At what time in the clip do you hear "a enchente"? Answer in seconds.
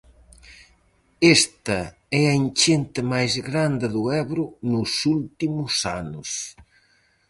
2.31-3.01